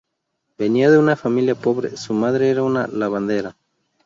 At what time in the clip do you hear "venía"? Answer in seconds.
0.57-0.89